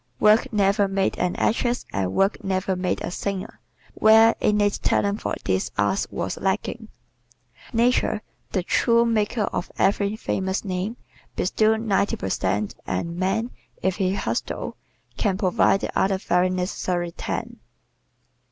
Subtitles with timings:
[0.19, 3.59] Work never made an actress and work never made a singer
[3.93, 6.87] where innate talent for these arts was lacking.
[7.71, 10.97] Nature, the true maker of every famous name,
[11.35, 13.51] bestows ninety per cent and man,
[13.83, 14.73] if he hustles,
[15.17, 17.59] can provide the other very necessary ten.